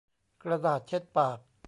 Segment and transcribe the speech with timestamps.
[0.43, 1.39] กระดาษเช็ดปาก